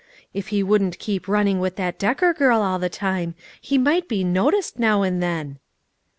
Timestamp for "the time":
2.79-3.35